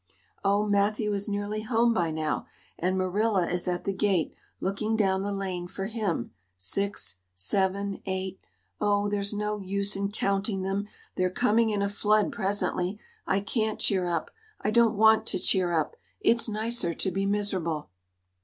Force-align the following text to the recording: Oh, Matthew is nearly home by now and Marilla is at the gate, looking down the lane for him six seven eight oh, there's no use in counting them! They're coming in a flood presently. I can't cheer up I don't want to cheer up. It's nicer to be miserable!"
Oh, 0.43 0.65
Matthew 0.65 1.13
is 1.13 1.29
nearly 1.29 1.61
home 1.61 1.93
by 1.93 2.09
now 2.09 2.47
and 2.79 2.97
Marilla 2.97 3.47
is 3.47 3.67
at 3.67 3.83
the 3.83 3.93
gate, 3.93 4.33
looking 4.59 4.95
down 4.95 5.21
the 5.21 5.31
lane 5.31 5.67
for 5.67 5.85
him 5.85 6.31
six 6.57 7.17
seven 7.35 8.01
eight 8.07 8.39
oh, 8.79 9.07
there's 9.07 9.31
no 9.31 9.59
use 9.59 9.95
in 9.95 10.09
counting 10.11 10.63
them! 10.63 10.87
They're 11.17 11.29
coming 11.29 11.69
in 11.69 11.83
a 11.83 11.87
flood 11.87 12.31
presently. 12.31 12.97
I 13.27 13.41
can't 13.41 13.77
cheer 13.79 14.07
up 14.07 14.31
I 14.59 14.71
don't 14.71 14.97
want 14.97 15.27
to 15.27 15.37
cheer 15.39 15.71
up. 15.71 15.95
It's 16.19 16.49
nicer 16.49 16.95
to 16.95 17.11
be 17.11 17.27
miserable!" 17.27 17.91